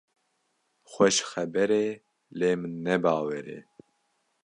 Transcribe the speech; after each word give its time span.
Xweş 0.91 1.17
xeber 1.29 1.69
e, 1.83 1.85
lê 2.37 2.51
min 2.59 2.73
ne 2.85 2.95
bawer 3.03 3.45
e. 3.57 3.59